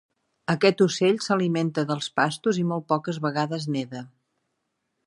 Aquest 0.53 0.79
ocell 0.85 1.19
s"alimenta 1.23 1.83
dels 1.91 2.09
pastos 2.21 2.61
i 2.63 2.67
molt 2.73 2.89
poques 2.95 3.21
vegades 3.29 3.71
neda. 3.79 4.05